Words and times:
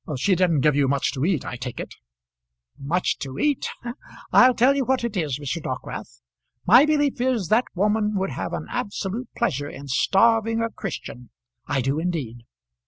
"She 0.17 0.33
didn't 0.33 0.61
give 0.61 0.75
you 0.75 0.87
much 0.87 1.11
to 1.11 1.23
eat, 1.25 1.45
I 1.45 1.57
take 1.57 1.79
it." 1.79 1.93
"Much 2.75 3.19
to 3.19 3.37
eat! 3.37 3.67
I'll 4.33 4.55
tell 4.55 4.75
you 4.75 4.83
what 4.83 5.03
it 5.03 5.15
is, 5.15 5.37
Mr. 5.39 5.61
Dockwrath; 5.61 6.21
my 6.65 6.87
belief 6.87 7.21
is 7.21 7.49
that 7.49 7.65
woman 7.75 8.13
would 8.15 8.31
have 8.31 8.51
an 8.51 8.65
absolute 8.67 9.29
pleasure 9.37 9.69
in 9.69 9.87
starving 9.87 10.59
a 10.59 10.71
Christian; 10.71 11.29
I 11.67 11.81
do 11.81 11.99
indeed. 11.99 12.45